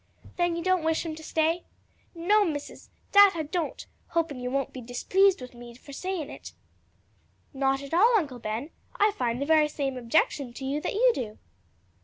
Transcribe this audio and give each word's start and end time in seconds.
"Then 0.35 0.55
you 0.55 0.63
don't 0.63 0.81
wish 0.83 1.05
him 1.05 1.13
to 1.13 1.23
stay?" 1.23 1.63
"No, 2.15 2.43
Missus, 2.43 2.89
dat 3.11 3.33
I 3.35 3.43
don't! 3.43 3.85
hopin' 4.07 4.39
you 4.39 4.49
won't 4.49 4.73
be 4.73 4.81
displeased 4.81 5.41
wid 5.41 5.53
me 5.53 5.75
for 5.75 5.93
sayin' 5.93 6.27
it." 6.31 6.53
"Not 7.53 7.83
at 7.83 7.93
all, 7.93 8.17
Uncle 8.17 8.39
Ben: 8.39 8.71
I 8.99 9.11
find 9.11 9.39
the 9.39 9.45
very 9.45 9.67
same 9.69 9.97
objection 9.97 10.53
to 10.53 10.65
him 10.65 10.81
that 10.81 10.95
you 10.95 11.11
do." 11.13 11.37